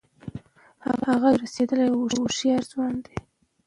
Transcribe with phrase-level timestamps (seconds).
[1.07, 3.15] هغه یو رسېدلی او هوښیار ځوان دی.